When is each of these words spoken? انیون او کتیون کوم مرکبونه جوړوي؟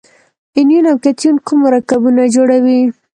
انیون 0.57 0.85
او 0.91 0.97
کتیون 1.05 1.35
کوم 1.45 1.57
مرکبونه 1.63 2.23
جوړوي؟ 2.35 2.81